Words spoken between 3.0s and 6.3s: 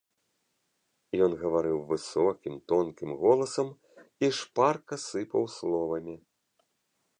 голасам і шпарка сыпаў словамі.